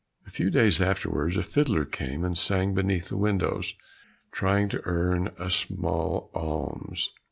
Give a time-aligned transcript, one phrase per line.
[0.25, 3.75] A few days afterwards a fiddler came and sang beneath the windows,
[4.31, 7.11] trying to earn a small alms.